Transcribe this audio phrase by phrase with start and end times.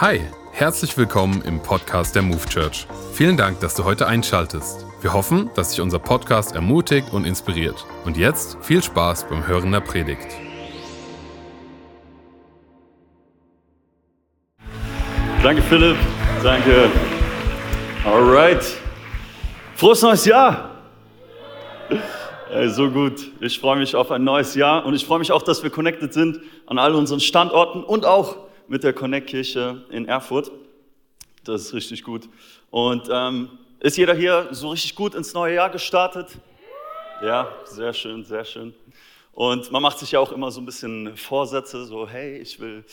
[0.00, 0.20] Hi,
[0.50, 2.84] herzlich willkommen im Podcast der Move Church.
[3.12, 4.84] Vielen Dank, dass du heute einschaltest.
[5.00, 7.86] Wir hoffen, dass dich unser Podcast ermutigt und inspiriert.
[8.04, 10.26] Und jetzt viel Spaß beim Hören der Predigt.
[15.44, 15.96] Danke, Philipp.
[16.42, 16.90] Danke.
[18.04, 18.64] Alright.
[19.76, 20.70] Frohes neues Jahr.
[22.50, 23.30] Ey, so gut.
[23.40, 26.12] Ich freue mich auf ein neues Jahr und ich freue mich auch, dass wir connected
[26.12, 28.38] sind an all unseren Standorten und auch
[28.68, 30.50] mit der Connect-Kirche in Erfurt.
[31.44, 32.28] Das ist richtig gut.
[32.70, 36.28] Und ähm, ist jeder hier so richtig gut ins neue Jahr gestartet?
[37.22, 38.74] Ja, sehr schön, sehr schön.
[39.32, 42.84] Und man macht sich ja auch immer so ein bisschen Vorsätze, so hey, ich will,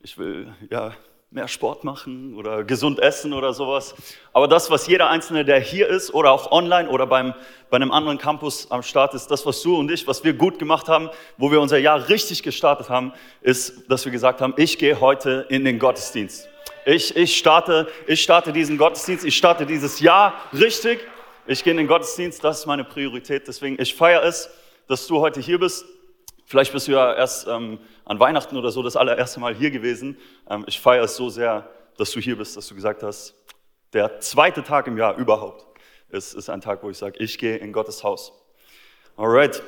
[0.00, 0.94] ich will ja
[1.36, 3.94] mehr Sport machen oder gesund essen oder sowas.
[4.32, 7.34] Aber das, was jeder Einzelne, der hier ist oder auch online oder beim,
[7.68, 10.58] bei einem anderen Campus am Start ist, das, was du und ich, was wir gut
[10.58, 13.12] gemacht haben, wo wir unser Jahr richtig gestartet haben,
[13.42, 16.48] ist, dass wir gesagt haben, ich gehe heute in den Gottesdienst.
[16.86, 21.00] Ich, ich, starte, ich starte diesen Gottesdienst, ich starte dieses Jahr richtig.
[21.46, 23.46] Ich gehe in den Gottesdienst, das ist meine Priorität.
[23.46, 24.48] Deswegen, ich feiere es,
[24.88, 25.84] dass du heute hier bist.
[26.46, 30.16] Vielleicht bist du ja erst ähm, an Weihnachten oder so das allererste Mal hier gewesen.
[30.48, 33.34] Ähm, ich feiere es so sehr, dass du hier bist, dass du gesagt hast,
[33.92, 35.66] der zweite Tag im Jahr überhaupt
[36.08, 38.32] ist, ist ein Tag, wo ich sage, ich gehe in Gottes Haus.
[39.16, 39.60] Alright.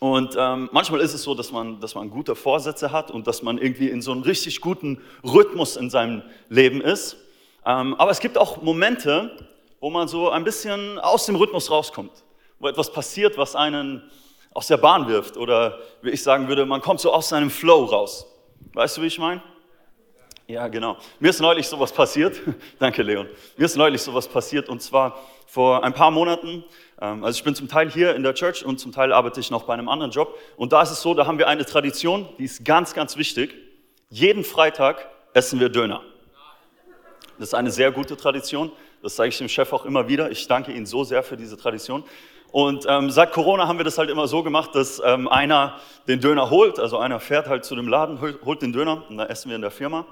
[0.00, 3.42] Und ähm, manchmal ist es so, dass man, dass man gute Vorsätze hat und dass
[3.42, 7.18] man irgendwie in so einem richtig guten Rhythmus in seinem Leben ist.
[7.64, 9.36] Ähm, aber es gibt auch Momente,
[9.78, 12.24] wo man so ein bisschen aus dem Rhythmus rauskommt,
[12.58, 14.02] wo etwas passiert, was einen
[14.52, 17.84] aus der Bahn wirft oder wie ich sagen würde, man kommt so aus seinem Flow
[17.84, 18.26] raus.
[18.72, 19.42] Weißt du, wie ich meine?
[20.46, 20.96] Ja, genau.
[21.20, 22.40] Mir ist neulich sowas passiert.
[22.78, 23.28] Danke, Leon.
[23.56, 26.64] Mir ist neulich sowas passiert und zwar vor ein paar Monaten.
[27.00, 29.50] Ähm, also ich bin zum Teil hier in der Church und zum Teil arbeite ich
[29.50, 30.36] noch bei einem anderen Job.
[30.56, 33.54] Und da ist es so, da haben wir eine Tradition, die ist ganz, ganz wichtig.
[34.08, 36.02] Jeden Freitag essen wir Döner.
[37.38, 38.72] Das ist eine sehr gute Tradition.
[39.02, 40.30] Das sage ich dem Chef auch immer wieder.
[40.30, 42.04] Ich danke Ihnen so sehr für diese Tradition.
[42.52, 45.78] Und ähm, seit Corona haben wir das halt immer so gemacht, dass ähm, einer
[46.08, 49.28] den Döner holt, also einer fährt halt zu dem Laden, holt den Döner und dann
[49.28, 50.04] essen wir in der Firma.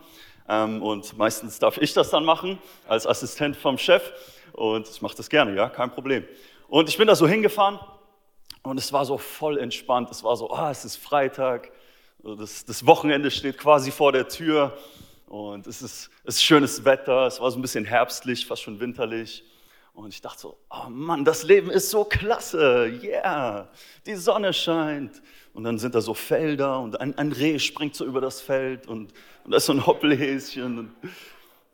[0.49, 4.13] Ähm, und meistens darf ich das dann machen als Assistent vom Chef
[4.53, 6.25] und ich mache das gerne, ja, kein Problem.
[6.69, 7.81] Und ich bin da so hingefahren
[8.63, 10.11] und es war so voll entspannt.
[10.11, 11.73] Es war so, ah, es ist Freitag,
[12.23, 14.77] das, das Wochenende steht quasi vor der Tür
[15.27, 18.79] und es ist, es ist schönes Wetter, es war so ein bisschen herbstlich, fast schon
[18.79, 19.43] winterlich.
[19.99, 23.69] Und ich dachte so, oh Mann, das Leben ist so klasse, yeah,
[24.07, 25.21] die Sonne scheint.
[25.53, 28.87] Und dann sind da so Felder und ein, ein Reh springt so über das Feld
[28.87, 30.95] und, und da ist so ein Hoppelhäschen.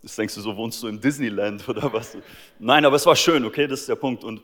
[0.00, 2.16] Jetzt denkst du so, wohnst du in Disneyland oder was?
[2.58, 4.24] Nein, aber es war schön, okay, das ist der Punkt.
[4.24, 4.40] Und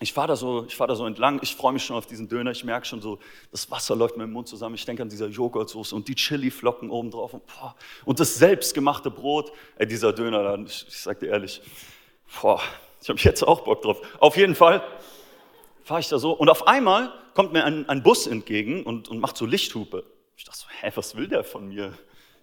[0.00, 2.50] ich fahre da, so, fahr da so entlang, ich freue mich schon auf diesen Döner,
[2.50, 3.20] ich merke schon so,
[3.50, 6.90] das Wasser läuft mir im Mund zusammen, ich denke an dieser Joghurtsoße und die Chili-Flocken
[6.90, 7.42] oben drauf und,
[8.04, 9.50] und das selbstgemachte Brot.
[9.76, 11.62] Ey, dieser Döner, ich, ich sag dir ehrlich,
[12.42, 12.60] boah,
[13.00, 14.00] ich habe jetzt auch Bock drauf.
[14.20, 14.82] Auf jeden Fall
[15.82, 19.20] fahre ich da so und auf einmal kommt mir ein, ein Bus entgegen und, und
[19.20, 20.04] macht so Lichthupe.
[20.36, 21.96] Ich dachte so, hä, was will der von mir?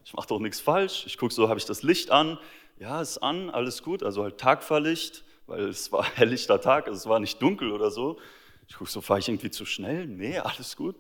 [0.03, 1.05] Ich mache doch nichts falsch.
[1.05, 2.38] Ich gucke so, habe ich das Licht an?
[2.77, 4.03] Ja, ist an, alles gut.
[4.03, 8.19] Also halt Tagfahrlicht, weil es war helllichter Tag, also es war nicht dunkel oder so.
[8.67, 10.07] Ich gucke so, fahre ich irgendwie zu schnell?
[10.07, 10.95] Nee, alles gut.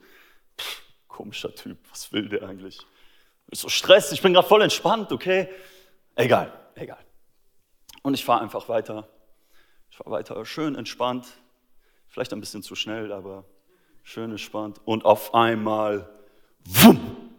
[0.59, 2.79] Pff, komischer Typ, was will der eigentlich?
[3.47, 5.49] Ist so Stress, ich bin gerade voll entspannt, okay?
[6.15, 7.03] Egal, egal.
[8.03, 9.07] Und ich fahre einfach weiter
[9.95, 11.25] ich war weiter schön entspannt,
[12.09, 13.45] vielleicht ein bisschen zu schnell, aber
[14.03, 14.81] schön entspannt.
[14.83, 16.09] Und auf einmal,
[16.65, 17.31] wumm!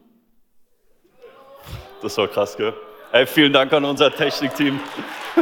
[2.00, 2.72] Das war krass, gell?
[3.12, 4.80] Ey, vielen Dank an unser Technikteam.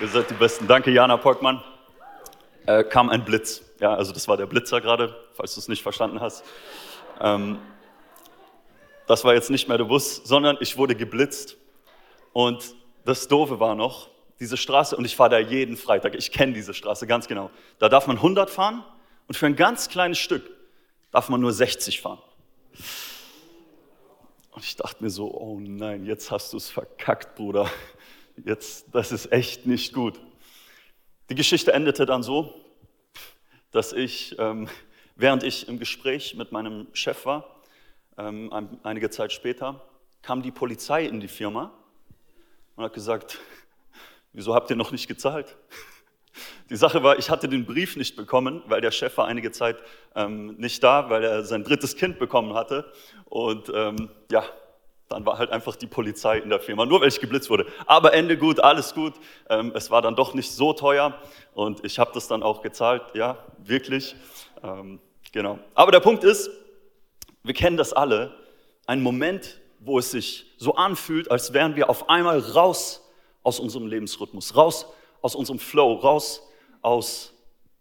[0.00, 0.68] Ihr seid die Besten.
[0.68, 1.60] Danke, Jana Porkmann.
[2.66, 3.64] Äh, kam ein Blitz.
[3.80, 6.44] Ja, also das war der Blitzer gerade, falls du es nicht verstanden hast.
[7.20, 7.58] Ähm,
[9.08, 11.56] das war jetzt nicht mehr der Bus, sondern ich wurde geblitzt.
[12.32, 16.14] Und das Doofe war noch, diese Straße und ich fahre da jeden Freitag.
[16.14, 17.50] Ich kenne diese Straße ganz genau.
[17.78, 18.84] Da darf man 100 fahren
[19.28, 20.48] und für ein ganz kleines Stück
[21.10, 22.18] darf man nur 60 fahren.
[24.50, 27.70] Und ich dachte mir so, oh nein, jetzt hast du es verkackt, Bruder.
[28.44, 30.20] Jetzt, das ist echt nicht gut.
[31.30, 32.54] Die Geschichte endete dann so,
[33.70, 34.68] dass ich, ähm,
[35.14, 37.62] während ich im Gespräch mit meinem Chef war,
[38.18, 39.82] ähm, einige Zeit später,
[40.22, 41.72] kam die Polizei in die Firma
[42.76, 43.38] und hat gesagt,
[44.36, 45.56] wieso habt ihr noch nicht gezahlt?
[46.70, 49.78] Die Sache war, ich hatte den Brief nicht bekommen, weil der Chef war einige Zeit
[50.14, 52.92] ähm, nicht da, weil er sein drittes Kind bekommen hatte.
[53.24, 54.44] Und ähm, ja,
[55.08, 57.66] dann war halt einfach die Polizei in der Firma, nur weil ich geblitzt wurde.
[57.86, 59.14] Aber Ende gut, alles gut.
[59.48, 61.18] Ähm, es war dann doch nicht so teuer
[61.54, 64.14] und ich habe das dann auch gezahlt, ja, wirklich.
[64.62, 65.00] Ähm,
[65.32, 65.58] genau.
[65.74, 66.50] Aber der Punkt ist,
[67.44, 68.34] wir kennen das alle,
[68.86, 73.05] ein Moment wo es sich so anfühlt, als wären wir auf einmal raus
[73.46, 74.86] aus unserem Lebensrhythmus, raus
[75.22, 76.42] aus unserem Flow, raus
[76.82, 77.32] aus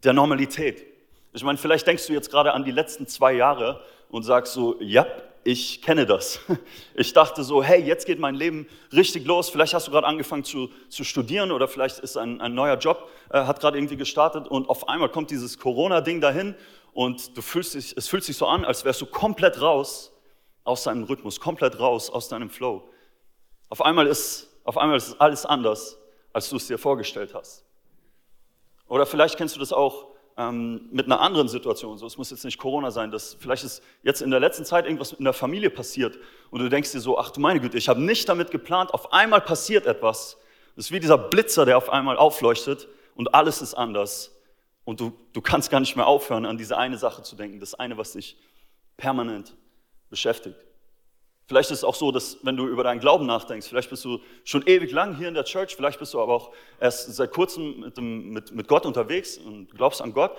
[0.03, 0.85] der Normalität.
[1.33, 4.79] Ich meine, vielleicht denkst du jetzt gerade an die letzten zwei Jahre und sagst so,
[4.79, 5.07] ja,
[5.43, 6.39] ich kenne das.
[6.93, 9.49] Ich dachte so, hey, jetzt geht mein Leben richtig los.
[9.49, 13.09] Vielleicht hast du gerade angefangen zu, zu studieren oder vielleicht ist ein, ein neuer Job,
[13.31, 16.53] äh, hat gerade irgendwie gestartet und auf einmal kommt dieses Corona-Ding dahin
[16.93, 20.13] und du fühlst dich, es fühlt sich so an, als wärst du komplett raus
[20.63, 22.87] aus deinem Rhythmus, komplett raus aus deinem Flow.
[23.69, 25.97] Auf einmal ist, auf einmal ist alles anders,
[26.33, 27.63] als du es dir vorgestellt hast.
[28.87, 30.07] Oder vielleicht kennst du das auch
[30.37, 31.97] ähm, mit einer anderen Situation.
[31.97, 34.85] So, es muss jetzt nicht Corona sein, dass vielleicht ist jetzt in der letzten Zeit
[34.85, 36.17] irgendwas in der Familie passiert
[36.51, 39.13] und du denkst dir so, ach du meine Güte, ich habe nicht damit geplant, auf
[39.13, 40.37] einmal passiert etwas.
[40.75, 44.35] Das ist wie dieser Blitzer, der auf einmal aufleuchtet und alles ist anders.
[44.83, 47.73] Und du, du kannst gar nicht mehr aufhören, an diese eine Sache zu denken, das
[47.75, 48.37] eine, was dich
[48.97, 49.55] permanent
[50.09, 50.57] beschäftigt.
[51.47, 54.19] Vielleicht ist es auch so, dass wenn du über deinen Glauben nachdenkst, vielleicht bist du
[54.43, 57.81] schon ewig lang hier in der Church, vielleicht bist du aber auch erst seit kurzem
[57.81, 60.31] mit, dem, mit, mit Gott unterwegs und glaubst an Gott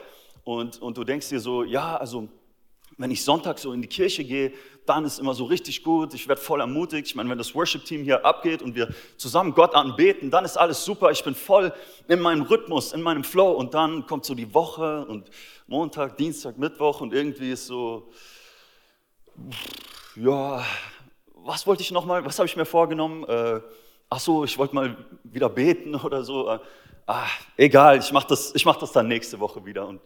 [0.42, 2.28] und, und du denkst dir so, ja, also
[2.98, 4.52] wenn ich Sonntag so in die Kirche gehe,
[4.86, 7.08] dann ist immer so richtig gut, ich werde voll ermutigt.
[7.08, 10.84] Ich meine, wenn das Worship-Team hier abgeht und wir zusammen Gott anbeten, dann ist alles
[10.84, 11.72] super, ich bin voll
[12.08, 15.30] in meinem Rhythmus, in meinem Flow und dann kommt so die Woche und
[15.66, 18.08] Montag, Dienstag, Mittwoch und irgendwie ist so,
[20.14, 20.64] ja,
[21.46, 23.24] was wollte ich nochmal, was habe ich mir vorgenommen?
[23.24, 23.60] Äh,
[24.10, 26.48] ach so, ich wollte mal wieder beten oder so.
[26.48, 26.58] Äh,
[27.06, 27.26] ah,
[27.56, 29.86] egal, ich mache das, mach das dann nächste Woche wieder.
[29.86, 30.00] Und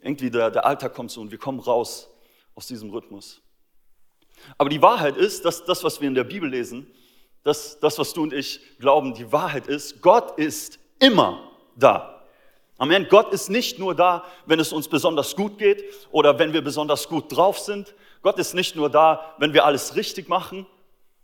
[0.00, 2.08] irgendwie der, der Alltag kommt so und wir kommen raus
[2.54, 3.40] aus diesem Rhythmus.
[4.58, 6.90] Aber die Wahrheit ist, dass das, was wir in der Bibel lesen,
[7.42, 12.24] das, das, was du und ich glauben, die Wahrheit ist, Gott ist immer da.
[12.78, 13.06] Amen.
[13.08, 17.08] Gott ist nicht nur da, wenn es uns besonders gut geht oder wenn wir besonders
[17.08, 17.94] gut drauf sind.
[18.22, 20.66] Gott ist nicht nur da, wenn wir alles richtig machen.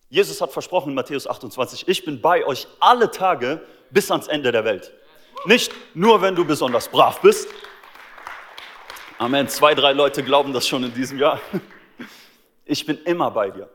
[0.08, 4.52] Jesus hat versprochen in Matthäus 28, ich bin bei euch alle Tage bis ans Ende
[4.52, 4.92] der Welt.
[5.46, 7.48] Nicht nur, wenn du besonders brav bist,
[9.22, 9.46] Amen.
[9.46, 11.40] Zwei, drei Leute glauben das schon in diesem Jahr.
[12.64, 13.68] Ich bin immer bei dir.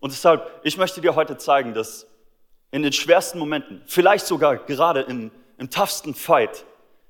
[0.00, 2.04] Und deshalb, ich möchte dir heute zeigen, dass
[2.72, 6.64] in den schwersten Momenten, vielleicht sogar gerade im, im toughsten Fight,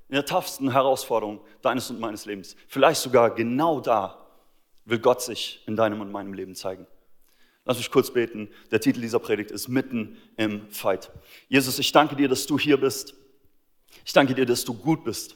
[0.07, 4.23] in der toughsten Herausforderung deines und meines Lebens, vielleicht sogar genau da,
[4.89, 6.87] will Gott sich in deinem und meinem Leben zeigen.
[7.65, 8.49] Lass mich kurz beten.
[8.71, 11.11] Der Titel dieser Predigt ist Mitten im Fight.
[11.49, 13.13] Jesus, ich danke dir, dass du hier bist.
[14.05, 15.35] Ich danke dir, dass du gut bist.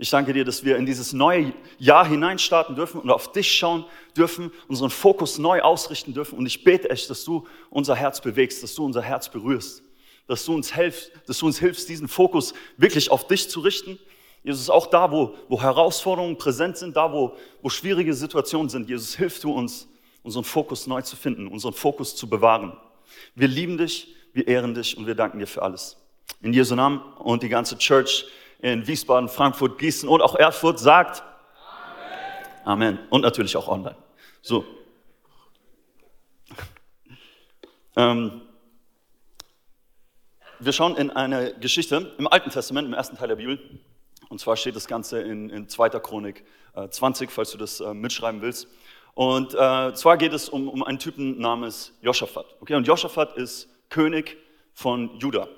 [0.00, 3.84] Ich danke dir, dass wir in dieses neue Jahr hineinstarten dürfen und auf dich schauen
[4.16, 6.38] dürfen, unseren Fokus neu ausrichten dürfen.
[6.38, 9.82] Und ich bete echt, dass du unser Herz bewegst, dass du unser Herz berührst,
[10.28, 13.98] dass du uns hilfst, dass du uns hilfst, diesen Fokus wirklich auf dich zu richten.
[14.42, 19.16] Jesus, auch da, wo, wo Herausforderungen präsent sind, da, wo, wo schwierige Situationen sind, Jesus,
[19.16, 19.88] hilf du uns,
[20.22, 22.76] unseren Fokus neu zu finden, unseren Fokus zu bewahren.
[23.34, 25.96] Wir lieben dich, wir ehren dich und wir danken dir für alles.
[26.40, 28.26] In Jesu Namen und die ganze Church
[28.60, 31.22] in Wiesbaden, Frankfurt, Gießen und auch Erfurt sagt
[32.64, 32.96] Amen.
[32.96, 32.98] Amen.
[33.10, 33.96] Und natürlich auch online.
[34.42, 34.64] So.
[37.96, 38.42] Ähm,
[40.60, 43.58] wir schauen in eine Geschichte im Alten Testament, im ersten Teil der Bibel.
[44.28, 45.90] Und zwar steht das Ganze in, in 2.
[46.00, 46.44] Chronik
[46.74, 48.68] äh, 20, falls du das äh, mitschreiben willst.
[49.14, 52.46] Und äh, zwar geht es um, um einen Typen namens Joschafat.
[52.60, 52.74] Okay?
[52.74, 54.36] Und Joschafat ist König
[54.72, 55.48] von Juda.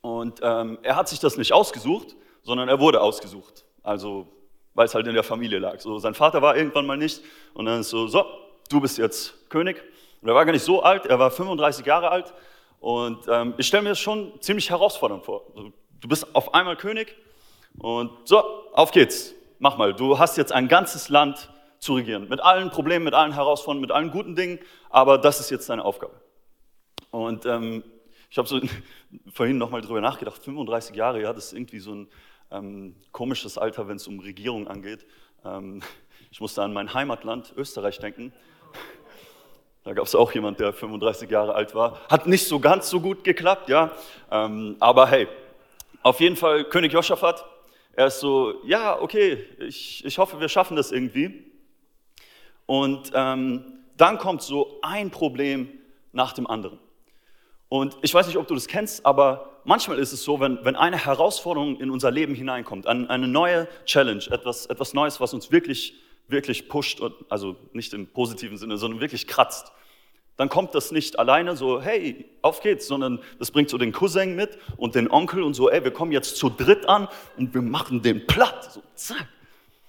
[0.00, 3.64] Und ähm, er hat sich das nicht ausgesucht, sondern er wurde ausgesucht.
[3.82, 4.28] Also,
[4.74, 5.80] weil es halt in der Familie lag.
[5.80, 7.22] So, sein Vater war irgendwann mal nicht
[7.54, 8.24] und dann ist so, so,
[8.68, 9.82] du bist jetzt König.
[10.20, 12.32] Und er war gar nicht so alt, er war 35 Jahre alt.
[12.80, 15.46] Und ähm, ich stelle mir das schon ziemlich herausfordernd vor.
[16.00, 17.16] Du bist auf einmal König
[17.78, 19.34] und so, auf geht's.
[19.58, 22.28] Mach mal, du hast jetzt ein ganzes Land zu regieren.
[22.28, 24.58] Mit allen Problemen, mit allen Herausforderungen, mit allen guten Dingen,
[24.90, 26.14] aber das ist jetzt deine Aufgabe.
[27.10, 27.84] Und ähm,
[28.30, 28.60] ich habe so
[29.32, 32.08] vorhin nochmal drüber nachgedacht, 35 Jahre, ja, das ist irgendwie so ein
[32.50, 35.06] ähm, komisches Alter, wenn es um Regierung angeht.
[35.44, 35.82] Ähm,
[36.30, 38.32] ich musste an mein Heimatland Österreich denken.
[39.84, 42.00] Da gab es auch jemand, der 35 Jahre alt war.
[42.08, 43.92] Hat nicht so ganz so gut geklappt, ja.
[44.30, 45.28] Ähm, aber hey,
[46.02, 47.44] auf jeden Fall König Joschafat.
[47.96, 51.44] Er ist so, ja, okay, ich, ich hoffe, wir schaffen das irgendwie.
[52.66, 55.68] Und ähm, dann kommt so ein Problem
[56.12, 56.78] nach dem anderen.
[57.68, 60.76] Und ich weiß nicht, ob du das kennst, aber manchmal ist es so, wenn, wenn
[60.76, 65.94] eine Herausforderung in unser Leben hineinkommt, eine neue Challenge, etwas, etwas Neues, was uns wirklich,
[66.28, 69.72] wirklich pusht, also nicht im positiven Sinne, sondern wirklich kratzt,
[70.36, 74.34] dann kommt das nicht alleine so, hey, auf geht's, sondern das bringt so den Cousin
[74.34, 77.62] mit und den Onkel und so, ey, wir kommen jetzt zu dritt an und wir
[77.62, 78.72] machen den platt.
[78.72, 79.28] So, zack.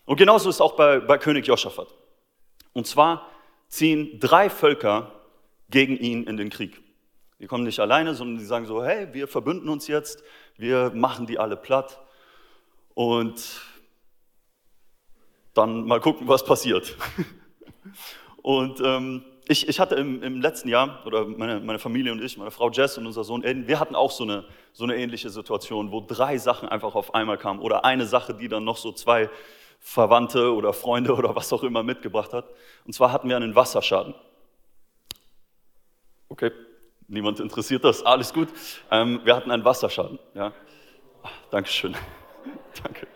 [0.05, 1.87] Und genauso ist auch bei, bei König Joschafat.
[2.73, 3.27] Und zwar
[3.69, 5.11] ziehen drei Völker
[5.69, 6.81] gegen ihn in den Krieg.
[7.39, 10.23] Die kommen nicht alleine, sondern die sagen so, hey, wir verbünden uns jetzt,
[10.57, 11.99] wir machen die alle platt
[12.93, 13.61] und
[15.53, 16.95] dann mal gucken, was passiert.
[18.41, 22.37] Und ähm, ich, ich, hatte im, im, letzten Jahr, oder meine, meine, Familie und ich,
[22.37, 25.29] meine Frau Jess und unser Sohn Aiden, wir hatten auch so eine, so eine ähnliche
[25.29, 28.91] Situation, wo drei Sachen einfach auf einmal kamen oder eine Sache, die dann noch so
[28.91, 29.29] zwei
[29.79, 32.45] Verwandte oder Freunde oder was auch immer mitgebracht hat.
[32.85, 34.15] Und zwar hatten wir einen Wasserschaden.
[36.27, 36.51] Okay,
[37.07, 38.49] niemand interessiert das, alles gut.
[38.89, 40.17] Ähm, wir hatten einen Wasserschaden.
[40.33, 40.53] Ja.
[41.21, 41.95] Ach, Dankeschön.
[42.83, 43.07] Danke.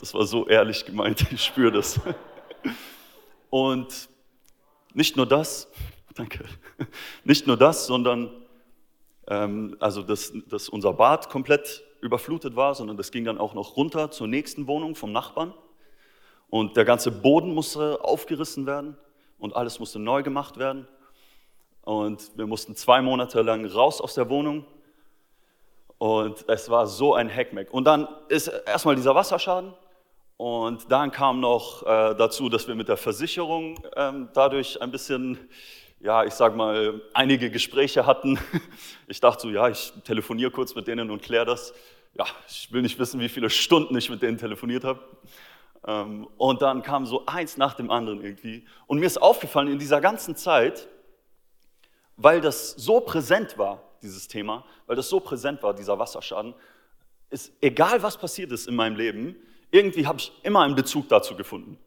[0.00, 2.00] Das war so ehrlich gemeint, ich spüre das.
[3.50, 4.09] Und
[4.94, 5.68] nicht nur das,
[6.14, 6.44] danke,
[7.24, 8.30] nicht nur das, sondern
[9.28, 13.76] ähm, also dass, dass unser Bad komplett überflutet war, sondern das ging dann auch noch
[13.76, 15.54] runter zur nächsten Wohnung vom Nachbarn.
[16.48, 18.96] Und der ganze Boden musste aufgerissen werden
[19.38, 20.88] und alles musste neu gemacht werden.
[21.82, 24.66] Und wir mussten zwei Monate lang raus aus der Wohnung.
[25.98, 27.72] Und es war so ein Heckmeck.
[27.72, 29.72] Und dann ist erstmal dieser Wasserschaden.
[30.40, 35.38] Und dann kam noch äh, dazu, dass wir mit der Versicherung ähm, dadurch ein bisschen,
[36.00, 38.38] ja, ich sag mal, einige Gespräche hatten.
[39.06, 41.74] Ich dachte so, ja, ich telefoniere kurz mit denen und kläre das.
[42.14, 45.00] Ja, ich will nicht wissen, wie viele Stunden ich mit denen telefoniert habe.
[45.86, 48.64] Ähm, und dann kam so eins nach dem anderen irgendwie.
[48.86, 50.88] Und mir ist aufgefallen, in dieser ganzen Zeit,
[52.16, 56.54] weil das so präsent war, dieses Thema, weil das so präsent war, dieser Wasserschaden,
[57.28, 59.36] ist egal was passiert ist in meinem Leben,
[59.70, 61.78] irgendwie habe ich immer einen Bezug dazu gefunden.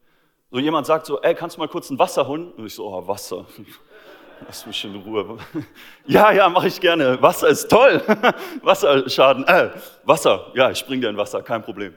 [0.52, 2.52] So jemand sagt so, ey, kannst du mal kurz ein Wasser holen?
[2.52, 3.46] Und ich so, oh, Wasser.
[4.46, 5.38] Lass mich in Ruhe.
[6.06, 7.22] Ja, ja, mache ich gerne.
[7.22, 8.02] Wasser ist toll.
[8.62, 9.46] Wasserschaden.
[9.46, 9.72] Äh,
[10.04, 10.52] Wasser.
[10.54, 11.96] Ja, ich bringe dir ein Wasser, kein Problem.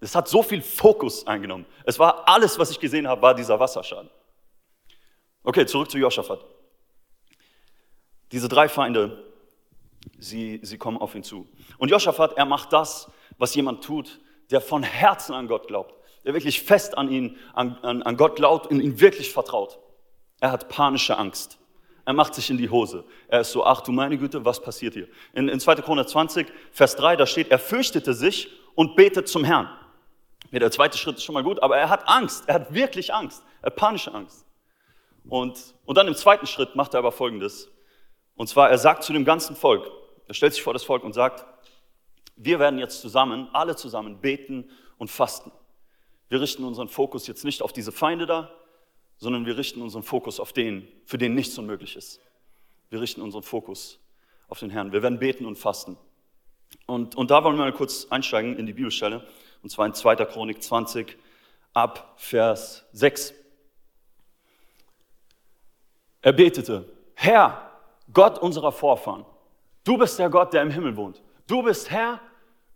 [0.00, 1.66] Es hat so viel Fokus eingenommen.
[1.84, 4.08] Es war alles, was ich gesehen habe, war dieser Wasserschaden.
[5.42, 6.44] Okay, zurück zu Josaphat.
[8.32, 9.24] Diese drei Feinde,
[10.18, 11.48] sie, sie kommen auf ihn zu.
[11.78, 14.20] Und Josaphat, er macht das, was jemand tut,
[14.50, 18.36] der von Herzen an Gott glaubt, der wirklich fest an ihn, an, an, an Gott
[18.36, 19.78] glaubt und ihn wirklich vertraut.
[20.40, 21.58] Er hat panische Angst.
[22.04, 23.04] Er macht sich in die Hose.
[23.28, 25.08] Er ist so, ach du meine Güte, was passiert hier?
[25.32, 25.76] In, in 2.
[25.76, 29.68] Chronik 20, Vers 3, da steht, er fürchtete sich und betet zum Herrn.
[30.50, 32.44] Ja, der zweite Schritt ist schon mal gut, aber er hat Angst.
[32.48, 33.44] Er hat wirklich Angst.
[33.62, 34.46] Er hat panische Angst.
[35.28, 37.70] Und, und dann im zweiten Schritt macht er aber Folgendes.
[38.34, 39.88] Und zwar, er sagt zu dem ganzen Volk,
[40.26, 41.44] er stellt sich vor das Volk und sagt,
[42.42, 45.52] wir werden jetzt zusammen, alle zusammen beten und fasten.
[46.30, 48.50] Wir richten unseren Fokus jetzt nicht auf diese Feinde da,
[49.18, 52.18] sondern wir richten unseren Fokus auf den, für den nichts unmöglich ist.
[52.88, 53.98] Wir richten unseren Fokus
[54.48, 54.90] auf den Herrn.
[54.90, 55.98] Wir werden beten und fasten.
[56.86, 59.26] Und, und da wollen wir mal kurz einsteigen in die Bibelstelle,
[59.62, 60.16] und zwar in 2.
[60.24, 61.18] Chronik 20
[61.74, 63.34] ab Vers 6.
[66.22, 67.70] Er betete, Herr,
[68.10, 69.26] Gott unserer Vorfahren,
[69.84, 71.22] du bist der Gott, der im Himmel wohnt.
[71.46, 72.20] Du bist Herr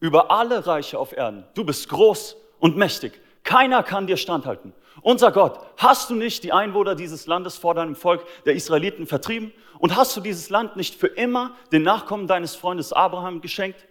[0.05, 1.45] über alle Reiche auf Erden.
[1.55, 3.19] Du bist groß und mächtig.
[3.43, 4.75] Keiner kann dir standhalten.
[5.01, 9.51] Unser Gott, hast du nicht die Einwohner dieses Landes vor deinem Volk der Israeliten vertrieben?
[9.79, 13.87] Und hast du dieses Land nicht für immer den Nachkommen deines Freundes Abraham geschenkt?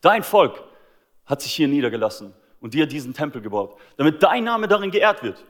[0.00, 0.62] Dein Volk
[1.26, 5.44] hat sich hier niedergelassen und dir diesen Tempel gebaut, damit dein Name darin geehrt wird.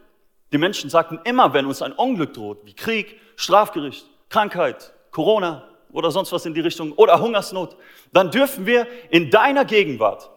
[0.51, 6.11] Die Menschen sagten immer, wenn uns ein Unglück droht, wie Krieg, Strafgericht, Krankheit, Corona, oder
[6.11, 7.77] sonst was in die Richtung oder Hungersnot,
[8.13, 10.31] dann dürfen wir in deiner Gegenwart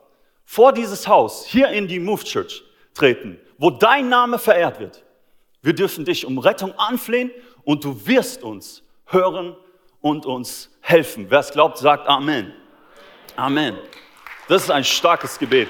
[0.44, 5.04] vor dieses Haus, hier in die Move Church treten, wo dein Name verehrt wird.
[5.62, 7.32] Wir dürfen dich um Rettung anflehen
[7.64, 9.56] und du wirst uns hören
[10.02, 11.26] und uns helfen.
[11.30, 12.54] Wer es glaubt, sagt Amen.
[13.36, 13.78] Amen.
[14.48, 15.70] Das ist ein starkes Gebet.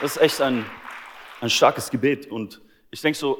[0.00, 0.64] Das ist echt ein,
[1.40, 2.30] ein starkes Gebet.
[2.30, 3.38] Und ich denke so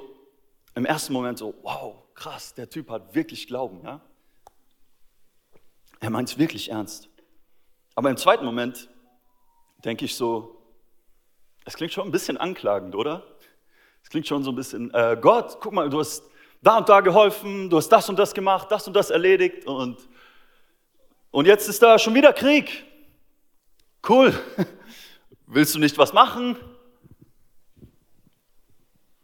[0.75, 3.81] im ersten Moment so, wow, krass, der Typ hat wirklich Glauben.
[3.83, 4.01] Ja?
[6.05, 7.09] Er meint es wirklich ernst.
[7.95, 8.91] Aber im zweiten Moment
[9.87, 10.63] denke ich so,
[11.65, 13.27] es klingt schon ein bisschen anklagend, oder?
[14.03, 16.25] Es klingt schon so ein bisschen, äh, Gott, guck mal, du hast
[16.61, 19.97] da und da geholfen, du hast das und das gemacht, das und das erledigt und,
[21.31, 22.85] und jetzt ist da schon wieder Krieg.
[24.07, 24.39] Cool.
[25.47, 26.59] Willst du nicht was machen?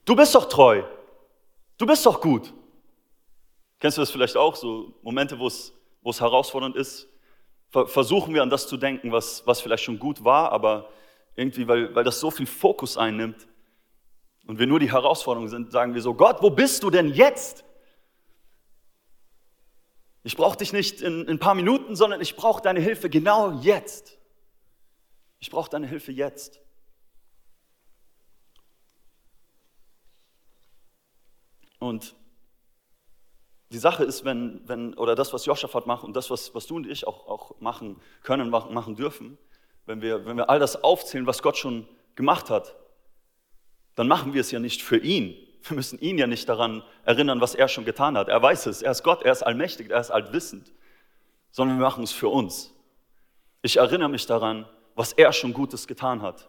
[0.07, 0.83] Du bist doch treu.
[1.77, 2.55] Du bist doch gut.
[3.79, 7.09] Kennst du das vielleicht auch, so Momente, wo es wo es herausfordernd ist,
[7.71, 10.91] versuchen wir an das zu denken, was, was vielleicht schon gut war, aber
[11.37, 13.49] irgendwie, weil, weil das so viel Fokus einnimmt
[14.47, 17.65] und wir nur die Herausforderung sind, sagen wir so, Gott, wo bist du denn jetzt?
[20.23, 23.53] Ich brauche dich nicht in, in, ein paar Minuten, sondern ich brauche deine Hilfe genau
[23.61, 24.19] jetzt.
[25.39, 26.61] Ich brauche deine Hilfe jetzt.
[31.79, 32.15] Und
[33.71, 36.77] die Sache ist, wenn, wenn, oder das, was Joschafat macht und das, was, was du
[36.77, 39.39] und ich auch, auch machen können, machen, dürfen,
[39.87, 41.87] wenn wir, wenn wir all das aufzählen, was Gott schon
[42.17, 42.75] gemacht hat,
[43.95, 45.37] dann machen wir es ja nicht für ihn.
[45.63, 48.29] Wir müssen ihn ja nicht daran erinnern, was er schon getan hat.
[48.29, 50.73] Er weiß es, er ist Gott, er ist allmächtig, er ist allwissend,
[51.51, 52.75] sondern wir machen es für uns.
[53.63, 56.49] Ich erinnere mich daran, was er schon Gutes getan hat.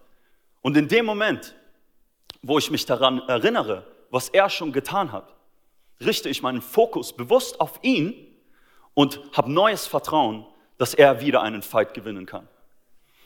[0.62, 1.56] Und in dem Moment,
[2.42, 5.36] wo ich mich daran erinnere, was er schon getan hat,
[6.06, 8.14] richte ich meinen Fokus bewusst auf ihn
[8.94, 10.46] und habe neues Vertrauen,
[10.78, 12.48] dass er wieder einen Fight gewinnen kann.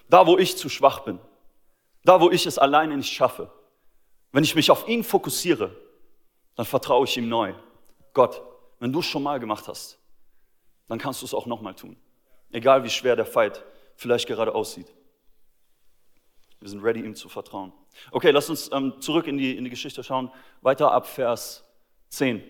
[0.10, 1.20] Da, wo ich zu schwach bin,
[2.04, 3.52] da, wo ich es alleine nicht schaffe,
[4.32, 5.76] wenn ich mich auf ihn fokussiere,
[6.56, 7.54] dann vertraue ich ihm neu.
[8.14, 8.42] Gott,
[8.80, 9.98] wenn du es schon mal gemacht hast,
[10.88, 11.98] dann kannst du es auch nochmal tun.
[12.52, 13.64] Egal wie schwer der Fight
[13.96, 14.94] vielleicht gerade aussieht.
[16.60, 17.74] Wir sind ready, ihm zu vertrauen.
[18.12, 20.32] Okay, lass uns ähm, zurück in die, in die Geschichte schauen.
[20.62, 21.64] Weiter ab Vers
[22.10, 22.44] 10.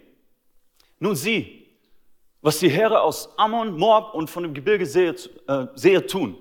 [1.06, 1.68] Nun sieh,
[2.42, 5.14] was die Heere aus Ammon, Moab und von dem Gebirge Sehe,
[5.48, 6.36] äh, Sehe tun.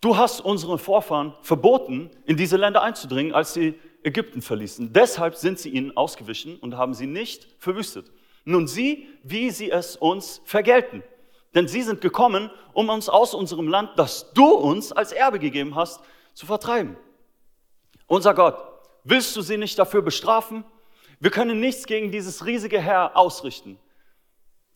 [0.00, 4.94] Du hast unseren Vorfahren verboten, in diese Länder einzudringen, als sie Ägypten verließen.
[4.94, 8.10] Deshalb sind sie ihnen ausgewichen und haben sie nicht verwüstet.
[8.46, 11.02] Nun sieh, wie sie es uns vergelten.
[11.54, 15.74] Denn sie sind gekommen, um uns aus unserem Land, das du uns als Erbe gegeben
[15.74, 16.00] hast,
[16.32, 16.96] zu vertreiben.
[18.06, 18.56] Unser Gott,
[19.04, 20.64] willst du sie nicht dafür bestrafen?
[21.20, 23.78] Wir können nichts gegen dieses riesige Heer ausrichten,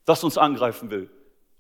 [0.05, 1.11] das uns angreifen will.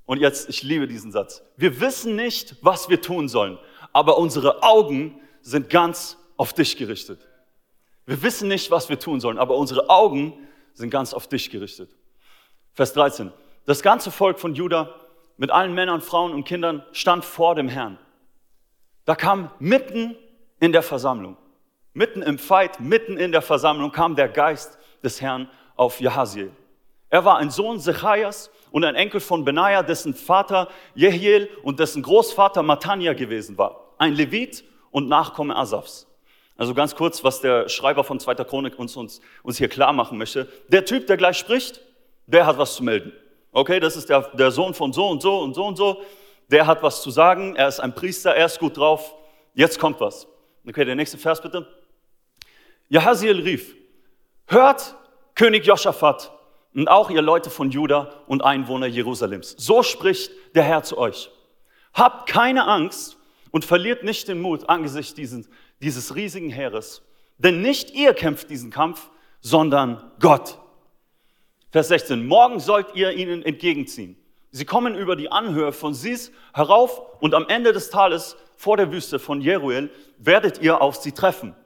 [0.04, 1.42] Und jetzt, ich liebe diesen Satz.
[1.56, 3.58] Wir wissen nicht, was wir tun sollen,
[3.92, 7.20] aber unsere Augen sind ganz auf dich gerichtet.
[8.06, 10.34] Wir wissen nicht, was wir tun sollen, aber unsere Augen
[10.74, 11.94] sind ganz auf dich gerichtet.
[12.72, 13.32] Vers 13.
[13.64, 14.94] Das ganze Volk von Juda
[15.36, 17.98] mit allen Männern, Frauen und Kindern stand vor dem Herrn.
[19.04, 20.16] Da kam mitten
[20.60, 21.36] in der Versammlung,
[21.94, 26.52] mitten im Fight, mitten in der Versammlung kam der Geist des Herrn auf Jahaziel.
[27.10, 32.02] Er war ein Sohn Zecharias und ein Enkel von Benaja, dessen Vater Jehiel und dessen
[32.02, 33.92] Großvater Matanja gewesen war.
[33.98, 36.06] Ein Levit und Nachkomme Asafs.
[36.56, 40.16] Also ganz kurz, was der Schreiber von Zweiter Chronik uns, uns, uns hier klar machen
[40.16, 40.48] möchte.
[40.68, 41.80] Der Typ, der gleich spricht,
[42.26, 43.12] der hat was zu melden.
[43.52, 46.02] Okay, das ist der, der Sohn von so und so und so und so.
[46.50, 49.14] Der hat was zu sagen, er ist ein Priester, er ist gut drauf.
[49.54, 50.26] Jetzt kommt was.
[50.66, 51.66] Okay, der nächste Vers bitte.
[52.92, 53.74] Jahaziel rief,
[54.46, 54.94] hört
[55.34, 56.30] König Joschafat,
[56.74, 59.54] und auch ihr Leute von Juda und Einwohner Jerusalems.
[59.56, 61.30] So spricht der Herr zu euch.
[61.94, 63.16] Habt keine Angst
[63.50, 65.48] und verliert nicht den Mut angesichts dieses,
[65.80, 67.00] dieses riesigen Heeres,
[67.38, 69.08] denn nicht ihr kämpft diesen Kampf,
[69.40, 70.58] sondern Gott.
[71.70, 72.26] Vers 16.
[72.26, 74.18] Morgen sollt ihr ihnen entgegenziehen.
[74.50, 78.92] Sie kommen über die Anhöhe von Sis herauf und am Ende des Tales vor der
[78.92, 81.56] Wüste von Jeruel werdet ihr auf sie treffen.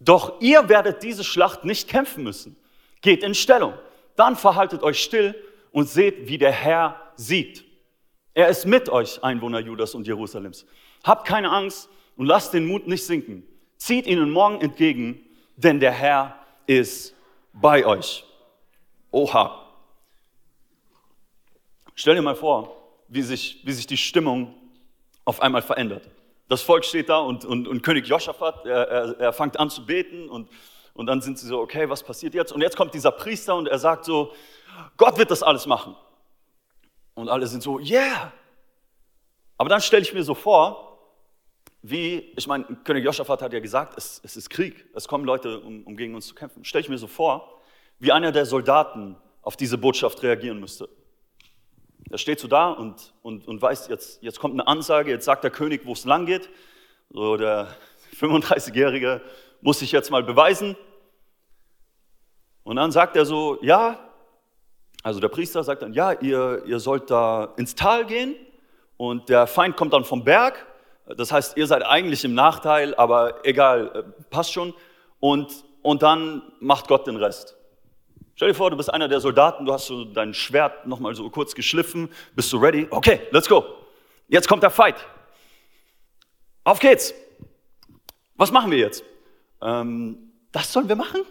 [0.00, 2.56] Doch ihr werdet diese Schlacht nicht kämpfen müssen.
[3.00, 3.74] Geht in Stellung
[4.16, 5.34] dann verhaltet euch still
[5.70, 7.64] und seht, wie der Herr siegt.
[8.34, 10.66] Er ist mit euch, Einwohner Judas und Jerusalems.
[11.04, 13.46] Habt keine Angst und lasst den Mut nicht sinken.
[13.76, 15.20] Zieht ihnen morgen entgegen,
[15.56, 17.14] denn der Herr ist
[17.52, 18.24] bei euch.
[19.10, 19.62] Oha.
[21.94, 22.76] Stell dir mal vor,
[23.08, 24.54] wie sich, wie sich die Stimmung
[25.24, 26.08] auf einmal verändert.
[26.48, 29.84] Das Volk steht da und, und, und König Joschafat, er, er, er fängt an zu
[29.84, 30.48] beten und
[30.96, 32.52] und dann sind sie so, okay, was passiert jetzt?
[32.52, 34.32] Und jetzt kommt dieser Priester und er sagt so,
[34.96, 35.94] Gott wird das alles machen.
[37.14, 38.32] Und alle sind so, yeah.
[39.58, 40.98] Aber dann stelle ich mir so vor,
[41.82, 45.60] wie, ich meine, König Joschafat hat ja gesagt, es, es ist Krieg, es kommen Leute,
[45.60, 46.64] um, um gegen uns zu kämpfen.
[46.64, 47.60] Stelle ich mir so vor,
[47.98, 50.88] wie einer der Soldaten auf diese Botschaft reagieren müsste.
[52.10, 55.42] Er steht so da und, und, und weiß, jetzt, jetzt kommt eine Ansage, jetzt sagt
[55.42, 56.48] der König, wo es lang geht.
[57.10, 57.68] So der
[58.18, 59.20] 35-Jährige
[59.60, 60.76] muss sich jetzt mal beweisen.
[62.62, 63.98] Und dann sagt er so, ja,
[65.02, 68.34] also der Priester sagt dann, ja, ihr, ihr sollt da ins Tal gehen
[68.96, 70.66] und der Feind kommt dann vom Berg.
[71.16, 74.74] Das heißt, ihr seid eigentlich im Nachteil, aber egal, äh, passt schon.
[75.20, 77.55] Und, und dann macht Gott den Rest.
[78.36, 81.30] Stell dir vor, du bist einer der Soldaten, du hast so dein Schwert nochmal so
[81.30, 82.86] kurz geschliffen, bist du ready?
[82.90, 83.64] Okay, let's go.
[84.28, 84.96] Jetzt kommt der Fight.
[86.62, 87.14] Auf geht's.
[88.34, 89.02] Was machen wir jetzt?
[89.62, 91.22] Ähm, das sollen wir machen?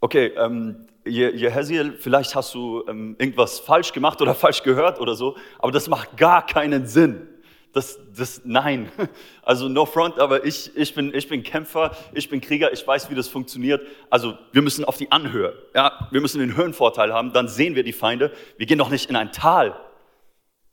[0.00, 5.36] Okay, ähm, Jeheziel, vielleicht hast du ähm, irgendwas falsch gemacht oder falsch gehört oder so,
[5.58, 7.28] aber das macht gar keinen Sinn.
[7.72, 8.92] Das, das, nein,
[9.42, 13.10] also no front, aber ich, ich, bin, ich bin Kämpfer, ich bin Krieger, ich weiß,
[13.10, 13.86] wie das funktioniert.
[14.10, 17.82] Also wir müssen auf die Anhöhe, ja, wir müssen den Höhenvorteil haben, dann sehen wir
[17.82, 18.30] die Feinde.
[18.58, 19.74] Wir gehen doch nicht in ein Tal.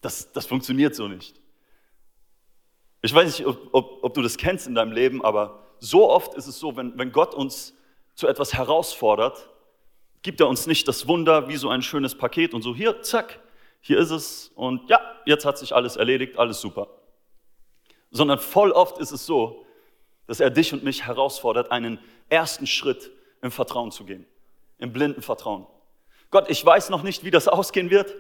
[0.02, 1.40] Das, das funktioniert so nicht.
[3.02, 6.34] Ich weiß nicht, ob, ob, ob, du das kennst in deinem Leben, aber so oft
[6.34, 7.74] ist es so, wenn, wenn Gott uns
[8.14, 9.50] zu etwas herausfordert,
[10.22, 13.40] gibt er uns nicht das Wunder wie so ein schönes Paket und so, hier, zack,
[13.82, 16.88] hier ist es und ja, jetzt hat sich alles erledigt, alles super.
[18.12, 19.66] Sondern voll oft ist es so,
[20.28, 23.12] dass er dich und mich herausfordert, einen ersten Schritt
[23.42, 24.26] im Vertrauen zu gehen,
[24.78, 25.66] im blinden Vertrauen.
[26.32, 28.16] Gott, ich weiß noch nicht, wie das ausgehen wird.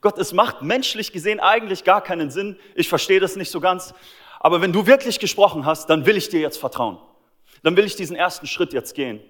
[0.00, 2.58] Gott, es macht menschlich gesehen eigentlich gar keinen Sinn.
[2.74, 3.94] Ich verstehe das nicht so ganz.
[4.40, 6.98] Aber wenn du wirklich gesprochen hast, dann will ich dir jetzt vertrauen.
[7.62, 9.20] Dann will ich diesen ersten Schritt jetzt gehen.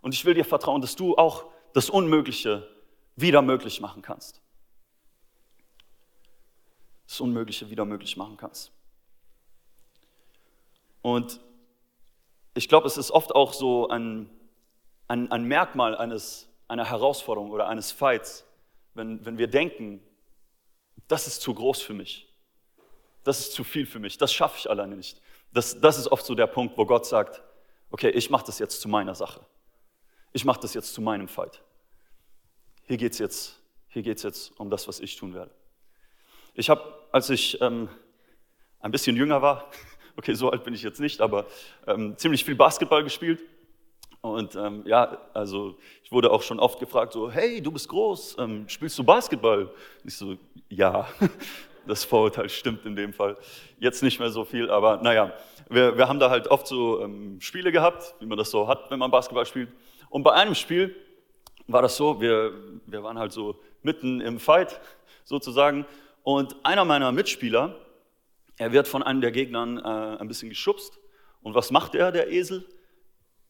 [0.00, 2.68] Und ich will dir vertrauen, dass du auch das Unmögliche
[3.16, 4.40] wieder möglich machen kannst.
[7.06, 8.72] Das Unmögliche wieder möglich machen kannst.
[11.02, 11.40] Und
[12.54, 14.28] ich glaube, es ist oft auch so ein,
[15.08, 18.44] ein, ein Merkmal eines, einer Herausforderung oder eines Fights,
[18.94, 20.02] wenn, wenn wir denken,
[21.06, 22.26] das ist zu groß für mich,
[23.22, 25.20] das ist zu viel für mich, das schaffe ich alleine nicht.
[25.52, 27.42] Das, das ist oft so der Punkt, wo Gott sagt,
[27.90, 29.44] okay, ich mache das jetzt zu meiner Sache.
[30.32, 31.62] Ich mache das jetzt zu meinem Fight.
[32.82, 33.60] Hier geht es jetzt,
[33.92, 35.54] jetzt um das, was ich tun werde.
[36.58, 37.90] Ich habe, als ich ähm,
[38.80, 39.70] ein bisschen jünger war,
[40.16, 41.44] okay, so alt bin ich jetzt nicht, aber
[41.86, 43.42] ähm, ziemlich viel Basketball gespielt.
[44.22, 48.36] Und ähm, ja, also ich wurde auch schon oft gefragt, so, hey, du bist groß,
[48.38, 49.70] ähm, spielst du Basketball?
[50.02, 50.38] Ich so,
[50.70, 51.06] ja,
[51.86, 53.36] das Vorurteil stimmt in dem Fall.
[53.78, 55.34] Jetzt nicht mehr so viel, aber naja,
[55.68, 58.90] wir, wir haben da halt oft so ähm, Spiele gehabt, wie man das so hat,
[58.90, 59.68] wenn man Basketball spielt.
[60.08, 60.96] Und bei einem Spiel
[61.66, 62.54] war das so, wir,
[62.86, 64.80] wir waren halt so mitten im Fight
[65.24, 65.84] sozusagen.
[66.26, 67.78] Und einer meiner Mitspieler,
[68.58, 70.98] er wird von einem der Gegnern äh, ein bisschen geschubst.
[71.40, 72.68] Und was macht er, der Esel?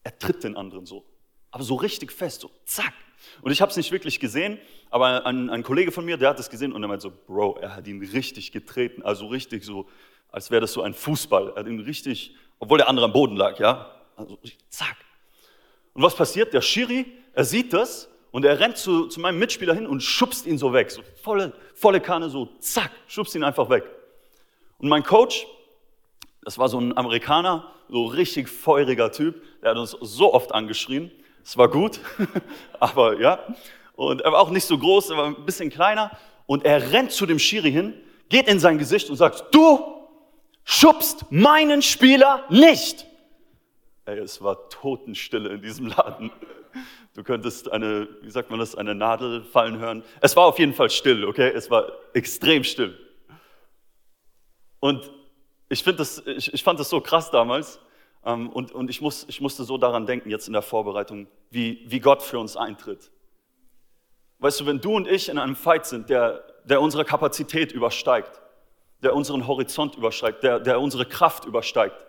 [0.03, 1.03] Er tritt den anderen so.
[1.49, 2.93] Aber so richtig fest, so zack.
[3.41, 4.59] Und ich habe es nicht wirklich gesehen,
[4.91, 7.57] aber ein, ein, Kollege von mir, der hat es gesehen und er meinte so, Bro,
[7.61, 9.89] er hat ihn richtig getreten, also richtig so,
[10.29, 11.53] als wäre das so ein Fußball.
[11.55, 14.37] Er hat ihn richtig, obwohl der andere am Boden lag, ja, also
[14.69, 14.97] zack.
[15.93, 16.53] Und was passiert?
[16.53, 20.45] Der Schiri, er sieht das und er rennt zu, zu meinem Mitspieler hin und schubst
[20.45, 23.83] ihn so weg, so volle, volle Kanne, so zack, schubst ihn einfach weg.
[24.79, 25.45] Und mein Coach,
[26.41, 31.11] das war so ein Amerikaner, so richtig feuriger Typ, der hat uns so oft angeschrien.
[31.43, 31.99] Es war gut,
[32.79, 33.39] aber ja.
[33.95, 36.11] Und er war auch nicht so groß, er war ein bisschen kleiner.
[36.45, 37.93] Und er rennt zu dem Schiri hin,
[38.29, 39.79] geht in sein Gesicht und sagt, du
[40.63, 43.05] schubst meinen Spieler nicht.
[44.07, 46.31] Ey, es war Totenstille in diesem Laden.
[47.13, 50.01] Du könntest eine, wie sagt man das, eine Nadel fallen hören.
[50.21, 51.51] Es war auf jeden Fall still, okay?
[51.53, 52.97] Es war extrem still.
[54.79, 55.11] Und
[55.67, 57.81] ich, das, ich, ich fand das so krass damals.
[58.23, 61.83] Ähm, und, und ich, muss, ich musste so daran denken jetzt in der Vorbereitung, wie,
[61.87, 63.11] wie Gott für uns eintritt.
[64.39, 68.39] Weißt du, wenn du und ich in einem Fight sind, der, der unsere Kapazität übersteigt,
[69.03, 72.06] der unseren Horizont übersteigt, der, der unsere Kraft übersteigt,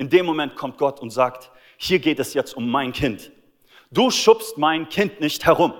[0.00, 3.30] in dem Moment kommt Gott und sagt, hier geht es jetzt um mein Kind.
[3.90, 5.74] Du schubst mein Kind nicht herum.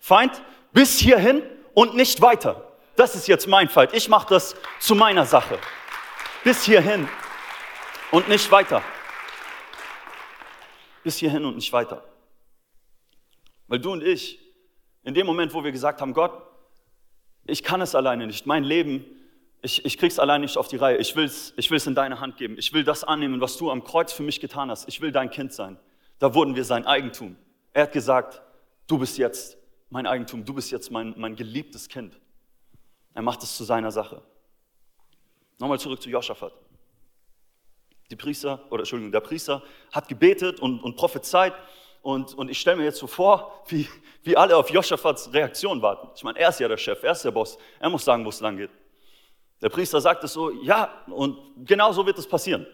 [0.00, 2.72] Feind, bis hierhin und nicht weiter.
[2.96, 3.94] Das ist jetzt mein Fight.
[3.94, 5.60] Ich mache das zu meiner Sache.
[6.42, 7.08] Bis hierhin
[8.10, 8.82] und nicht weiter.
[11.04, 12.02] Bis hierhin und nicht weiter.
[13.68, 14.40] Weil du und ich,
[15.04, 16.32] in dem Moment, wo wir gesagt haben, Gott,
[17.44, 19.04] ich kann es alleine nicht, mein Leben,
[19.62, 22.36] ich, ich krieg's alleine nicht auf die Reihe, ich will's, ich will's in deine Hand
[22.36, 25.12] geben, ich will das annehmen, was du am Kreuz für mich getan hast, ich will
[25.12, 25.78] dein Kind sein.
[26.18, 27.36] Da wurden wir sein Eigentum.
[27.72, 28.42] Er hat gesagt,
[28.88, 29.56] du bist jetzt
[29.88, 32.18] mein Eigentum, du bist jetzt mein, mein geliebtes Kind.
[33.14, 34.22] Er macht es zu seiner Sache.
[35.58, 36.52] Nochmal zurück zu Joschafat.
[38.10, 41.54] Die Priester, oder Entschuldigung, der Priester hat gebetet und, und prophezeit.
[42.02, 43.88] Und, und ich stelle mir jetzt so vor, wie,
[44.24, 46.08] wie alle auf Joschafats Reaktion warten.
[46.16, 47.56] Ich meine, er ist ja der Chef, er ist der Boss.
[47.78, 48.70] Er muss sagen, wo es lang geht.
[49.62, 52.66] Der Priester sagt es so, ja, und genau so wird es passieren.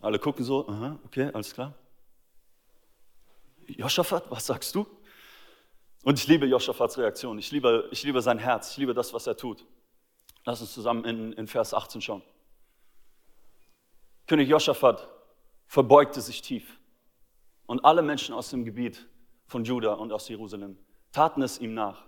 [0.00, 1.74] Alle gucken so, aha, okay, alles klar.
[3.66, 4.86] Joschafat, was sagst du?
[6.02, 9.26] Und ich liebe Joschafats Reaktion, ich liebe, ich liebe sein Herz, ich liebe das, was
[9.26, 9.66] er tut.
[10.44, 12.22] Lass uns zusammen in, in Vers 18 schauen.
[14.26, 15.08] König Joschafat
[15.66, 16.78] verbeugte sich tief
[17.66, 19.06] und alle Menschen aus dem Gebiet
[19.46, 20.78] von Juda und aus Jerusalem
[21.12, 22.04] taten es ihm nach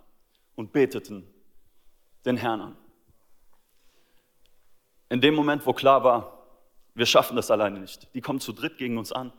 [0.54, 1.28] und beteten
[2.24, 2.76] den Herrn an.
[5.08, 6.46] In dem Moment, wo klar war,
[6.94, 9.32] wir schaffen das alleine nicht, die kommen zu dritt gegen uns an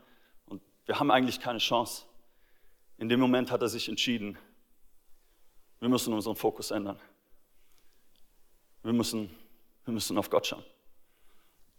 [0.46, 2.06] und wir haben eigentlich keine Chance.
[2.98, 4.38] In dem Moment hat er sich entschieden,
[5.80, 7.00] wir müssen unseren Fokus ändern.
[8.84, 9.30] Wir müssen,
[9.86, 10.64] wir müssen auf Gott schauen.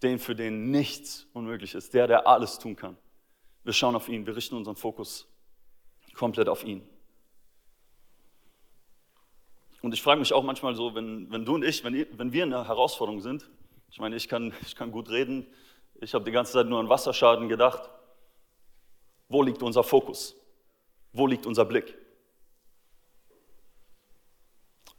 [0.02, 2.96] Den, für den nichts unmöglich ist, der, der alles tun kann.
[3.64, 5.26] Wir schauen auf ihn, wir richten unseren Fokus
[6.14, 6.86] komplett auf ihn.
[9.82, 12.44] Und ich frage mich auch manchmal so, wenn, wenn du und ich, wenn, wenn wir
[12.44, 13.50] in einer Herausforderung sind,
[13.90, 15.46] ich meine, ich kann, ich kann gut reden,
[16.00, 17.90] ich habe die ganze Zeit nur an Wasserschaden gedacht,
[19.28, 20.34] wo liegt unser Fokus?
[21.12, 21.96] Wo liegt unser Blick?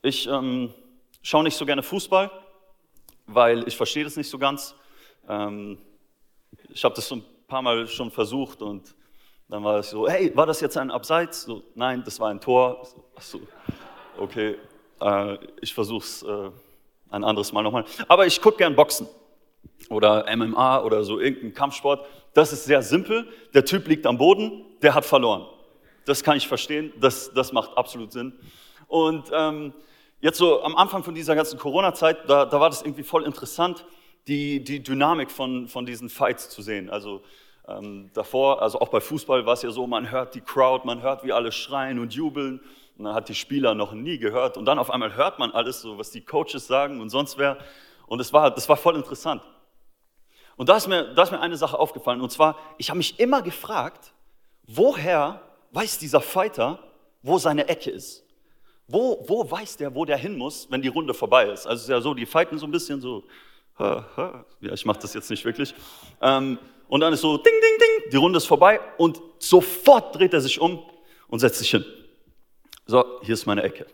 [0.01, 0.73] Ich ähm,
[1.21, 2.29] schaue nicht so gerne Fußball,
[3.27, 4.75] weil ich verstehe das nicht so ganz.
[5.27, 5.77] Ähm,
[6.69, 8.95] ich habe das so ein paar Mal schon versucht und
[9.47, 11.43] dann war es so, hey, war das jetzt ein Abseits?
[11.43, 12.85] So, nein, das war ein Tor.
[12.85, 13.41] So, ach so,
[14.17, 14.57] okay,
[15.01, 16.51] äh, ich versuche es äh,
[17.11, 17.85] ein anderes Mal nochmal.
[18.07, 19.07] Aber ich gucke gern Boxen
[19.89, 22.05] oder MMA oder so irgendeinen Kampfsport.
[22.33, 23.27] Das ist sehr simpel.
[23.53, 25.45] Der Typ liegt am Boden, der hat verloren.
[26.05, 28.33] Das kann ich verstehen, das, das macht absolut Sinn.
[28.87, 29.73] Und ähm,
[30.19, 33.85] jetzt so am Anfang von dieser ganzen Corona-Zeit, da, da war das irgendwie voll interessant,
[34.27, 36.89] die, die Dynamik von, von diesen Fights zu sehen.
[36.89, 37.21] Also
[37.67, 41.01] ähm, davor, also auch bei Fußball war es ja so, man hört die Crowd, man
[41.01, 42.61] hört, wie alle schreien und jubeln.
[42.97, 44.57] Und dann hat die Spieler noch nie gehört.
[44.57, 47.57] Und dann auf einmal hört man alles, so was die Coaches sagen und sonst wer.
[48.07, 49.41] Und das war, das war voll interessant.
[50.57, 52.21] Und da ist, mir, da ist mir eine Sache aufgefallen.
[52.21, 54.13] Und zwar, ich habe mich immer gefragt,
[54.67, 56.79] woher weiß dieser Fighter,
[57.21, 58.25] wo seine Ecke ist?
[58.87, 61.65] Wo, wo weiß der, wo der hin muss, wenn die Runde vorbei ist?
[61.65, 63.23] Also es ist ja so, die fighten so ein bisschen so,
[63.79, 65.73] ja, ich mache das jetzt nicht wirklich.
[66.21, 70.33] Ähm, und dann ist so, ding, ding, ding, die Runde ist vorbei und sofort dreht
[70.33, 70.83] er sich um
[71.29, 71.85] und setzt sich hin.
[72.91, 73.85] So, hier ist meine Ecke.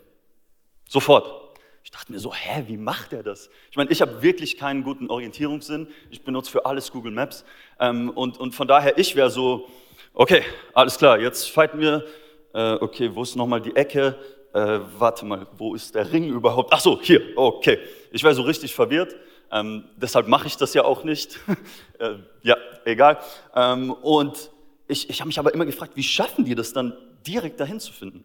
[0.88, 1.54] Sofort.
[1.84, 3.48] Ich dachte mir so, hä, wie macht er das?
[3.70, 5.86] Ich meine, ich habe wirklich keinen guten Orientierungssinn.
[6.10, 7.44] Ich benutze für alles Google Maps.
[7.78, 9.68] Ähm, und, und von daher, ich wäre so,
[10.14, 10.42] okay,
[10.74, 12.06] alles klar, jetzt fighten wir.
[12.52, 14.18] Äh, okay, wo ist nochmal die Ecke?
[14.52, 16.72] äh, warte mal, wo ist der Ring überhaupt?
[16.72, 17.78] Ach so, hier, okay.
[18.10, 19.14] Ich war so richtig verwirrt,
[19.52, 21.38] ähm, deshalb mache ich das ja auch nicht.
[22.00, 23.20] äh, ja, egal.
[23.54, 24.50] Ähm, und
[24.88, 27.92] ich, ich habe mich aber immer gefragt, wie schaffen die das dann direkt dahin zu
[27.92, 28.24] finden?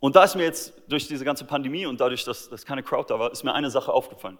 [0.00, 3.12] Und da ist mir jetzt durch diese ganze Pandemie und dadurch, dass, dass keine Crowd
[3.12, 4.38] da war, ist mir eine Sache aufgefallen.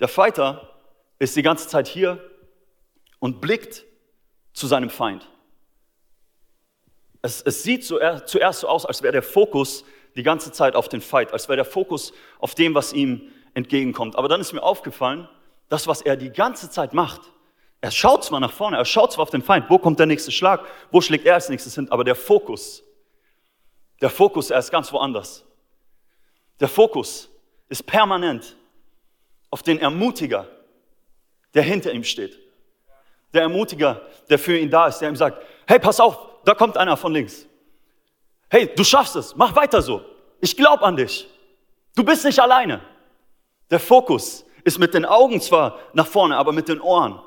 [0.00, 0.76] Der Fighter
[1.18, 2.22] ist die ganze Zeit hier
[3.18, 3.84] und blickt
[4.52, 5.26] zu seinem Feind.
[7.22, 11.00] Es, es sieht zuerst so aus, als wäre der Fokus die ganze Zeit auf den
[11.00, 14.16] Fight, als wäre der Fokus auf dem, was ihm entgegenkommt.
[14.16, 15.28] Aber dann ist mir aufgefallen,
[15.68, 17.22] das, was er die ganze Zeit macht,
[17.80, 20.32] er schaut zwar nach vorne, er schaut zwar auf den Feind, wo kommt der nächste
[20.32, 22.82] Schlag, wo schlägt er als nächstes hin, aber der Fokus,
[24.00, 25.44] der Fokus, er ist ganz woanders.
[26.60, 27.28] Der Fokus
[27.68, 28.56] ist permanent
[29.50, 30.46] auf den Ermutiger,
[31.54, 32.38] der hinter ihm steht.
[33.32, 36.76] Der Ermutiger, der für ihn da ist, der ihm sagt, hey, pass auf, da kommt
[36.76, 37.46] einer von links.
[38.50, 40.02] Hey, du schaffst es, mach weiter so.
[40.40, 41.28] Ich glaube an dich.
[41.94, 42.80] Du bist nicht alleine.
[43.70, 47.20] Der Fokus ist mit den Augen zwar nach vorne, aber mit den Ohren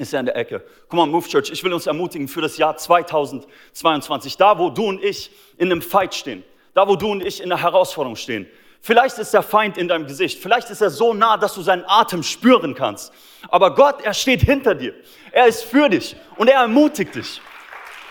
[0.00, 0.64] ist er in der Ecke.
[0.88, 4.36] Guck mal, Move Church, ich will uns ermutigen für das Jahr 2022.
[4.36, 6.42] Da, wo du und ich in einem Fight stehen.
[6.74, 8.48] Da, wo du und ich in einer Herausforderung stehen.
[8.80, 10.40] Vielleicht ist der Feind in deinem Gesicht.
[10.40, 13.12] Vielleicht ist er so nah, dass du seinen Atem spüren kannst.
[13.48, 14.94] Aber Gott, er steht hinter dir.
[15.32, 17.42] Er ist für dich und er ermutigt dich.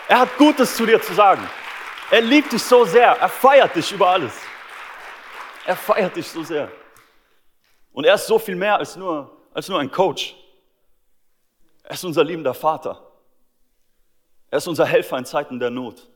[0.08, 1.48] Er hat Gutes zu dir zu sagen.
[2.12, 3.18] Er liebt dich so sehr.
[3.20, 4.34] Er feiert dich über alles.
[5.66, 6.72] Er feiert dich so sehr.
[7.92, 10.36] Und er ist so viel mehr als nur, als nur ein Coach.
[11.90, 13.12] Er ist unser liebender Vater.
[14.50, 16.10] Er ist unser Helfer in Zeiten der Not.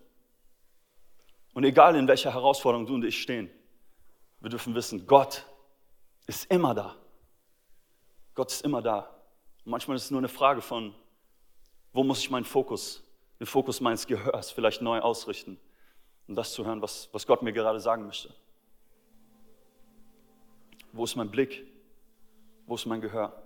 [1.54, 3.50] Und egal in welcher Herausforderung du und ich stehen,
[4.40, 5.46] wir dürfen wissen, Gott
[6.28, 6.96] ist immer da.
[8.36, 9.00] Gott ist immer da.
[9.66, 10.96] Und manchmal ist es nur eine Frage von,
[11.92, 13.04] wo muss ich meinen Fokus
[13.44, 15.60] den Fokus meines Gehörs vielleicht neu ausrichten,
[16.30, 18.34] um das zu hören, was, was Gott mir gerade sagen möchte.
[20.94, 21.66] Wo ist mein Blick?
[22.66, 23.44] Wo ist mein Gehör?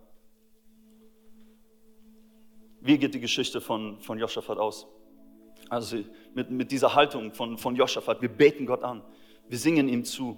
[2.87, 4.87] Wie geht die Geschichte von, von Joschafat aus?
[5.67, 5.97] Also
[6.33, 9.03] mit, mit dieser Haltung von, von Joschafat, wir beten Gott an,
[9.49, 10.37] wir singen ihm zu,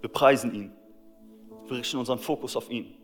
[0.00, 0.72] wir preisen ihn,
[1.66, 2.94] wir richten unseren Fokus auf ihn.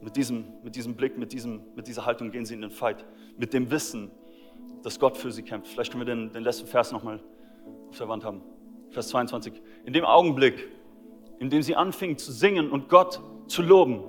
[0.00, 3.06] Mit diesem, mit diesem Blick, mit, diesem, mit dieser Haltung gehen sie in den Fight.
[3.36, 4.10] Mit dem Wissen,
[4.82, 5.70] dass Gott für sie kämpft.
[5.70, 7.22] Vielleicht können wir den, den letzten Vers nochmal
[7.88, 8.42] auf der Wand haben.
[8.90, 9.52] Vers 22.
[9.84, 10.68] In dem Augenblick,
[11.38, 14.02] in dem sie anfingen zu singen und Gott zu loben,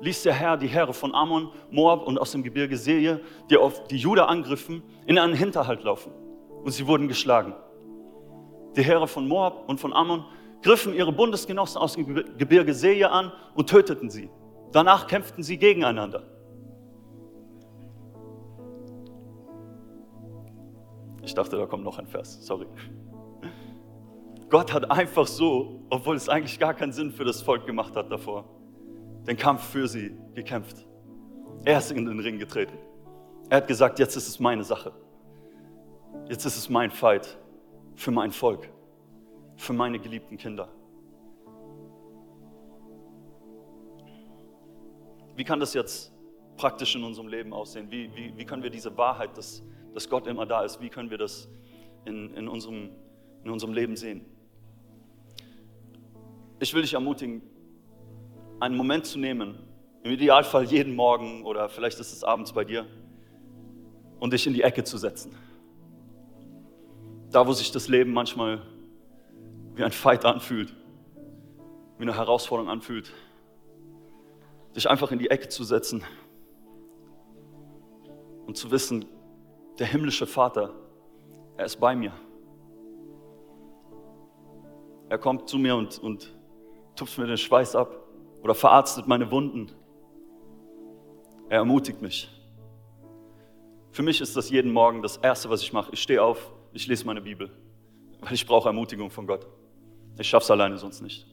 [0.00, 3.84] ließ der Herr die Heere von Ammon, Moab und aus dem Gebirge Serie, die auf
[3.88, 6.12] die Juda angriffen, in einen Hinterhalt laufen.
[6.64, 7.54] Und sie wurden geschlagen.
[8.76, 10.24] Die Heere von Moab und von Ammon
[10.62, 14.30] griffen ihre Bundesgenossen aus dem Gebirge Serie an und töteten sie.
[14.72, 16.22] Danach kämpften sie gegeneinander.
[21.22, 22.66] Ich dachte, da kommt noch ein Vers, sorry.
[24.48, 28.10] Gott hat einfach so, obwohl es eigentlich gar keinen Sinn für das Volk gemacht hat
[28.10, 28.46] davor,
[29.28, 30.86] den Kampf für sie gekämpft.
[31.64, 32.78] Er ist in den Ring getreten.
[33.50, 34.92] Er hat gesagt, jetzt ist es meine Sache.
[36.28, 37.38] Jetzt ist es mein Fight
[37.94, 38.70] für mein Volk,
[39.56, 40.68] für meine geliebten Kinder.
[45.36, 46.12] Wie kann das jetzt
[46.56, 47.90] praktisch in unserem Leben aussehen?
[47.90, 49.62] Wie, wie, wie können wir diese Wahrheit des,
[49.94, 51.48] dass Gott immer da ist, wie können wir das
[52.06, 52.90] in, in, unserem,
[53.44, 54.24] in unserem Leben sehen?
[56.60, 57.42] Ich will dich ermutigen,
[58.60, 59.58] einen Moment zu nehmen,
[60.02, 62.86] im Idealfall jeden Morgen oder vielleicht ist es abends bei dir,
[64.18, 65.36] und dich in die Ecke zu setzen.
[67.30, 68.62] Da, wo sich das Leben manchmal
[69.74, 70.74] wie ein Fight anfühlt,
[71.98, 73.12] wie eine Herausforderung anfühlt,
[74.74, 76.02] dich einfach in die Ecke zu setzen
[78.46, 79.04] und zu wissen,
[79.78, 80.74] der himmlische Vater,
[81.56, 82.12] er ist bei mir.
[85.08, 86.36] Er kommt zu mir und, und
[86.96, 88.07] tupft mir den Schweiß ab
[88.42, 89.70] oder verarztet meine Wunden.
[91.48, 92.28] Er ermutigt mich.
[93.90, 95.90] Für mich ist das jeden Morgen das Erste, was ich mache.
[95.92, 97.50] Ich stehe auf, ich lese meine Bibel,
[98.20, 99.46] weil ich brauche Ermutigung von Gott.
[100.18, 101.26] Ich schaffe es alleine sonst nicht.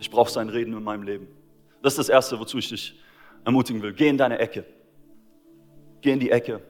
[0.00, 1.28] Ich brauche sein Reden in meinem Leben.
[1.82, 2.98] Das ist das Erste, wozu ich dich
[3.44, 3.92] ermutigen will.
[3.92, 4.64] Geh in deine Ecke.
[6.00, 6.60] Geh in die Ecke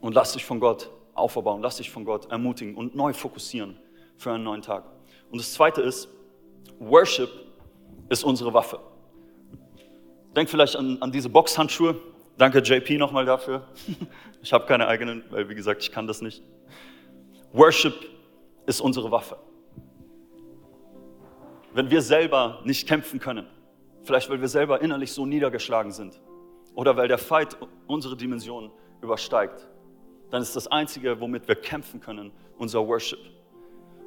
[0.00, 3.76] und lass dich von Gott aufbauen, lass dich von Gott ermutigen und neu fokussieren
[4.16, 4.84] für einen neuen Tag.
[5.30, 6.08] Und das Zweite ist,
[6.78, 7.30] Worship
[8.10, 8.80] ist unsere Waffe.
[10.36, 11.96] Denk vielleicht an, an diese Boxhandschuhe.
[12.36, 13.66] Danke JP nochmal dafür.
[14.42, 16.42] Ich habe keine eigenen, weil wie gesagt, ich kann das nicht.
[17.52, 17.92] Worship
[18.64, 19.36] ist unsere Waffe.
[21.74, 23.46] Wenn wir selber nicht kämpfen können,
[24.02, 26.22] vielleicht weil wir selber innerlich so niedergeschlagen sind
[26.74, 27.54] oder weil der Fight
[27.86, 29.68] unsere Dimension übersteigt,
[30.30, 33.20] dann ist das Einzige, womit wir kämpfen können, unser Worship.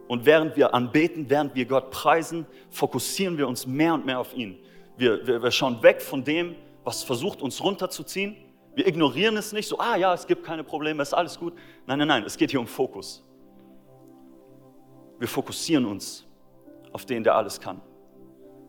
[0.08, 4.34] Und während wir anbeten, während wir Gott preisen, fokussieren wir uns mehr und mehr auf
[4.34, 4.60] ihn.
[4.98, 8.36] Wir, wir, wir schauen weg von dem, was versucht, uns runterzuziehen.
[8.76, 11.54] Wir ignorieren es nicht so, ah ja, es gibt keine Probleme, es ist alles gut.
[11.86, 13.24] Nein, nein, nein, es geht hier um Fokus.
[15.20, 16.26] Wir fokussieren uns
[16.92, 17.80] auf den, der alles kann.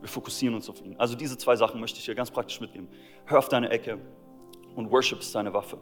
[0.00, 0.94] Wir fokussieren uns auf ihn.
[0.98, 2.88] Also diese zwei Sachen möchte ich dir ganz praktisch mitgeben.
[3.24, 3.98] Hör auf deine Ecke
[4.76, 5.78] und Worship ist deine Waffe.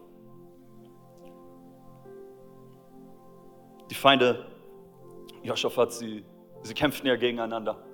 [3.91, 4.47] Die Feinde
[5.42, 6.24] Joschafat, sie,
[6.62, 7.85] sie kämpften ja gegeneinander.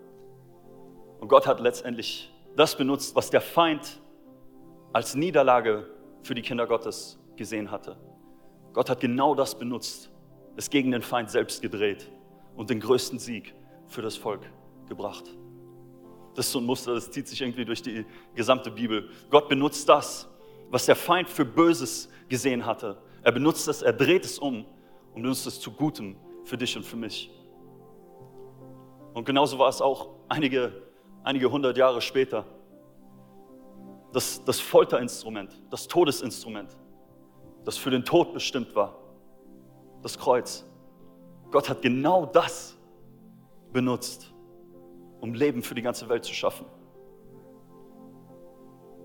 [1.20, 4.00] Und Gott hat letztendlich das benutzt, was der Feind
[4.92, 5.88] als Niederlage
[6.22, 7.96] für die Kinder Gottes gesehen hatte.
[8.72, 10.11] Gott hat genau das benutzt,
[10.56, 12.11] es gegen den Feind selbst gedreht
[12.56, 13.54] und den größten Sieg
[13.87, 14.42] für das Volk
[14.88, 15.24] gebracht.
[16.34, 19.08] Das ist so ein Muster, das zieht sich irgendwie durch die gesamte Bibel.
[19.30, 20.28] Gott benutzt das,
[20.70, 22.98] was der Feind für Böses gesehen hatte.
[23.22, 24.64] Er benutzt es, er dreht es um
[25.14, 27.30] und benutzt es zu Gutem für dich und für mich.
[29.14, 30.73] Und genauso war es auch einige,
[31.25, 32.44] einige hundert Jahre später.
[34.12, 36.77] Das, das Folterinstrument, das Todesinstrument,
[37.64, 38.97] das für den Tod bestimmt war,
[40.03, 40.64] das Kreuz.
[41.51, 42.77] Gott hat genau das
[43.73, 44.33] benutzt,
[45.21, 46.66] um Leben für die ganze Welt zu schaffen.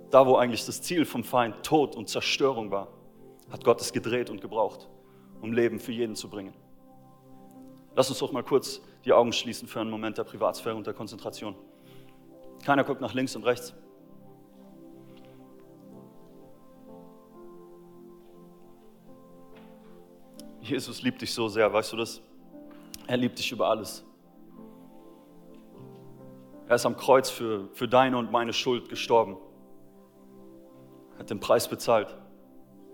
[0.10, 2.88] Da, wo eigentlich das Ziel vom Feind Tod und Zerstörung war,
[3.50, 4.88] hat Gott es gedreht und gebraucht,
[5.42, 6.54] um Leben für jeden zu bringen.
[7.96, 10.94] Lass uns doch mal kurz die Augen schließen für einen Moment der Privatsphäre und der
[10.94, 11.56] Konzentration.
[12.66, 13.74] Keiner guckt nach links und rechts.
[20.62, 22.22] Jesus liebt dich so sehr, weißt du das?
[23.06, 24.06] Er liebt dich über alles.
[26.70, 29.36] Er ist am Kreuz für, für deine und meine Schuld gestorben.
[31.16, 32.18] Er hat den Preis bezahlt.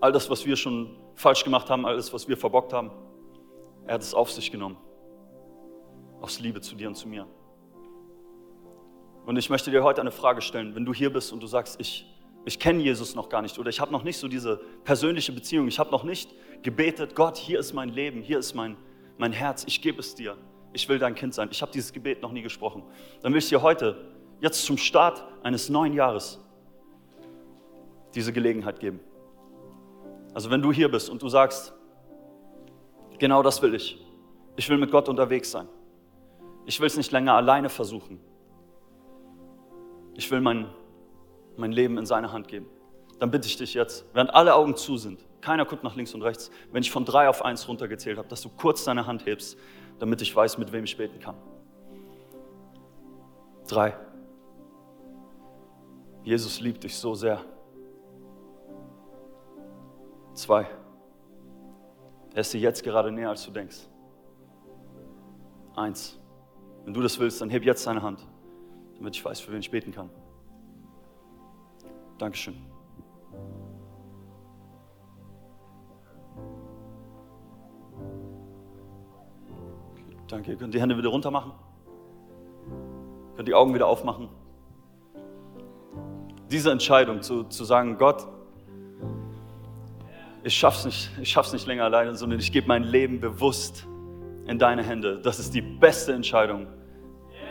[0.02, 2.90] All das, was wir schon falsch gemacht haben, alles, was wir verbockt haben,
[3.86, 4.78] er hat es auf sich genommen.
[6.22, 7.26] Aus Liebe zu dir und zu mir.
[9.26, 10.76] Und ich möchte dir heute eine Frage stellen.
[10.76, 12.06] Wenn du hier bist und du sagst, ich,
[12.46, 15.68] ich kenne Jesus noch gar nicht oder ich habe noch nicht so diese persönliche Beziehung,
[15.68, 18.76] ich habe noch nicht gebetet, Gott, hier ist mein Leben, hier ist mein,
[19.18, 20.36] mein Herz, ich gebe es dir.
[20.74, 21.50] Ich will dein Kind sein.
[21.52, 22.84] Ich habe dieses Gebet noch nie gesprochen.
[23.22, 26.40] Dann will ich dir heute, jetzt zum Start eines neuen Jahres,
[28.16, 29.00] diese Gelegenheit geben.
[30.34, 31.74] Also wenn du hier bist und du sagst,
[33.18, 34.00] genau das will ich.
[34.56, 35.68] Ich will mit Gott unterwegs sein.
[36.70, 38.20] Ich will es nicht länger alleine versuchen.
[40.14, 40.70] Ich will mein,
[41.58, 42.68] mein Leben in seine Hand geben.
[43.18, 46.22] Dann bitte ich dich jetzt, während alle Augen zu sind, keiner guckt nach links und
[46.22, 49.58] rechts, wenn ich von drei auf eins runtergezählt habe, dass du kurz deine Hand hebst,
[49.98, 51.34] damit ich weiß, mit wem ich beten kann.
[53.68, 53.98] Drei.
[56.24, 57.44] Jesus liebt dich so sehr.
[60.36, 60.68] Zwei.
[62.36, 63.88] Er ist dir jetzt gerade näher, als du denkst.
[65.76, 66.19] Eins.
[66.90, 68.28] Wenn du das willst, dann heb jetzt deine Hand,
[68.98, 70.10] damit ich weiß, für wen ich beten kann.
[72.18, 72.56] Dankeschön.
[80.28, 80.50] Danke.
[80.50, 81.52] Ihr könnt die Hände wieder runter machen.
[83.36, 84.28] Könnt die Augen wieder aufmachen.
[86.50, 88.28] Diese Entscheidung zu, zu sagen, Gott,
[90.44, 93.86] ich schaff's nicht, ich schaff's nicht länger alleine, sondern ich gebe mein Leben bewusst
[94.48, 95.22] in deine Hände.
[95.22, 96.66] Das ist die beste Entscheidung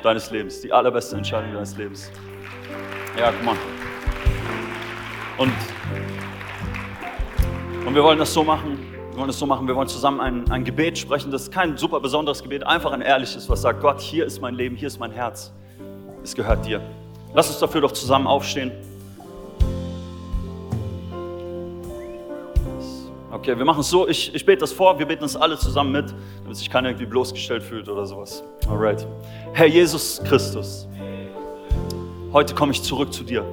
[0.03, 2.11] deines Lebens, die allerbeste Entscheidung deines Lebens.
[3.18, 3.57] Ja, guck mal.
[5.38, 5.53] Und,
[7.86, 8.78] und wir wollen das so machen,
[9.11, 11.30] wir wollen das so machen, wir wollen zusammen ein, ein Gebet sprechen.
[11.30, 14.55] Das ist kein super besonderes Gebet, einfach ein ehrliches, was sagt, Gott, hier ist mein
[14.55, 15.53] Leben, hier ist mein Herz.
[16.22, 16.80] Es gehört dir.
[17.34, 18.72] Lass uns dafür doch zusammen aufstehen.
[23.31, 25.93] Okay, wir machen es so, ich, ich bete das vor, wir beten das alle zusammen
[25.93, 28.43] mit, damit sich keiner irgendwie bloßgestellt fühlt oder sowas.
[28.66, 29.07] Alright.
[29.53, 30.89] Herr Jesus Christus,
[32.33, 33.45] heute komme ich zurück zu dir.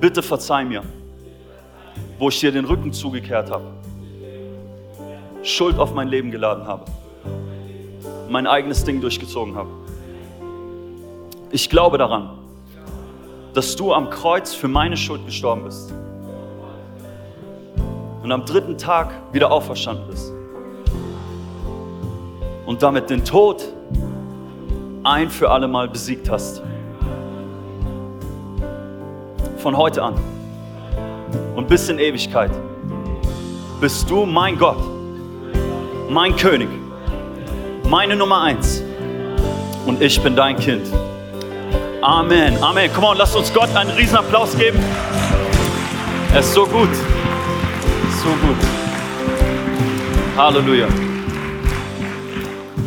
[0.00, 0.82] Bitte verzeih mir,
[2.18, 3.64] wo ich dir den Rücken zugekehrt habe,
[5.42, 6.86] Schuld auf mein Leben geladen habe,
[8.30, 9.68] mein eigenes Ding durchgezogen habe.
[11.50, 12.38] Ich glaube daran,
[13.52, 15.92] dass du am Kreuz für meine Schuld gestorben bist
[18.28, 20.34] und am dritten Tag wieder auferstanden bist
[22.66, 23.64] und damit den Tod
[25.02, 26.60] ein für alle Mal besiegt hast.
[29.56, 30.14] Von heute an
[31.56, 32.50] und bis in Ewigkeit
[33.80, 34.76] bist du mein Gott,
[36.10, 36.68] mein König,
[37.84, 38.82] meine Nummer eins
[39.86, 40.86] und ich bin dein Kind.
[42.02, 42.90] Amen, Amen.
[42.94, 44.78] Komm on, lass uns Gott einen riesen Applaus geben.
[46.34, 46.90] Er ist so gut
[48.18, 48.56] so gut.
[50.36, 50.88] Halleluja.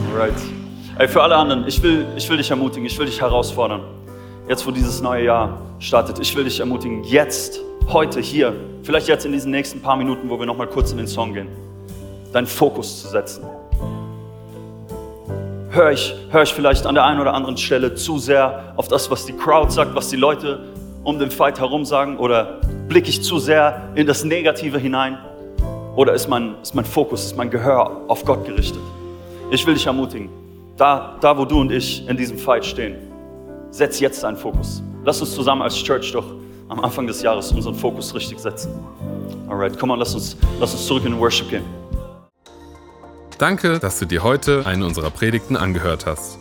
[0.10, 0.34] Alright.
[0.98, 3.82] Ey, für alle anderen, ich will, ich will dich ermutigen, ich will dich herausfordern.
[4.50, 8.54] Jetzt, wo dieses neue Jahr startet, ich will dich ermutigen, jetzt, heute, hier,
[8.84, 11.48] vielleicht jetzt in diesen nächsten paar Minuten, wo wir nochmal kurz in den Song gehen,
[12.34, 13.46] deinen Fokus zu setzen.
[15.70, 19.10] Hör ich, hör ich vielleicht an der einen oder anderen Stelle zu sehr auf das,
[19.10, 20.71] was die Crowd sagt, was die Leute
[21.04, 25.18] um den Fight herum sagen, oder blicke ich zu sehr in das Negative hinein?
[25.96, 28.82] Oder ist mein, ist mein Fokus, ist mein Gehör auf Gott gerichtet?
[29.50, 30.30] Ich will dich ermutigen,
[30.78, 32.96] da, da wo du und ich in diesem Fight stehen,
[33.72, 34.82] setz jetzt deinen Fokus.
[35.04, 36.26] Lass uns zusammen als Church doch
[36.70, 38.72] am Anfang des Jahres unseren Fokus richtig setzen.
[39.50, 41.64] Alright, komm mal, lass uns, lass uns zurück in den Worship gehen.
[43.38, 46.41] Danke, dass du dir heute eine unserer Predigten angehört hast.